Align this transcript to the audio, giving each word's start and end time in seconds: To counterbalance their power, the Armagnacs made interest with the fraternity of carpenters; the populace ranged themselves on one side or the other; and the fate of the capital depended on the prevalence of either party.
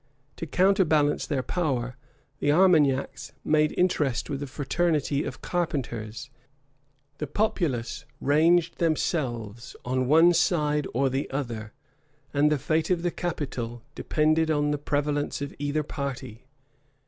To 0.37 0.47
counterbalance 0.47 1.27
their 1.27 1.43
power, 1.43 1.95
the 2.39 2.51
Armagnacs 2.51 3.33
made 3.43 3.71
interest 3.77 4.31
with 4.31 4.39
the 4.39 4.47
fraternity 4.47 5.23
of 5.23 5.43
carpenters; 5.43 6.31
the 7.19 7.27
populace 7.27 8.05
ranged 8.19 8.79
themselves 8.79 9.75
on 9.85 10.07
one 10.07 10.33
side 10.33 10.87
or 10.95 11.11
the 11.11 11.29
other; 11.29 11.71
and 12.33 12.51
the 12.51 12.57
fate 12.57 12.89
of 12.89 13.03
the 13.03 13.11
capital 13.11 13.83
depended 13.93 14.49
on 14.49 14.71
the 14.71 14.79
prevalence 14.79 15.39
of 15.39 15.53
either 15.59 15.83
party. 15.83 16.47